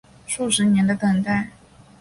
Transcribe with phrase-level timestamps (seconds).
[0.25, 1.51] 数十年的等待